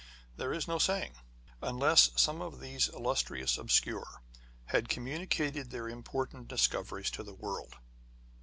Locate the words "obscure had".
3.55-4.89